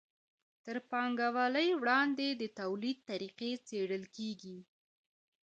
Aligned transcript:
تر 0.65 0.77
پانګوالۍ 0.89 1.69
وړاندې 1.81 2.27
د 2.41 2.43
توليد 2.59 2.97
طریقې 3.09 3.51
څیړل 3.67 4.03
کیږي. 4.15 4.57